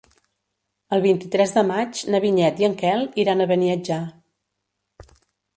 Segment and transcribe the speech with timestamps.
[0.95, 4.03] El vint-i-tres de maig na Vinyet i en Quel iran a Beniatjar.